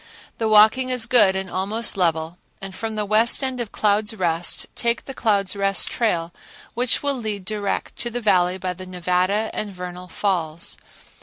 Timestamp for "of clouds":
3.61-4.15